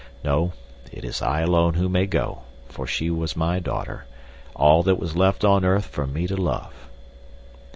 "No; 0.23 0.53
it 0.91 1.05
is 1.05 1.21
I 1.21 1.41
alone 1.41 1.75
who 1.75 1.87
may 1.87 2.07
go, 2.07 2.39
for 2.69 2.87
she 2.87 3.11
was 3.11 3.35
my 3.35 3.59
daughter—all 3.59 4.81
that 4.81 4.99
was 4.99 5.15
left 5.15 5.45
on 5.45 5.63
earth 5.63 5.85
for 5.85 6.07
me 6.07 6.25
to 6.25 6.35
love." 6.35 6.73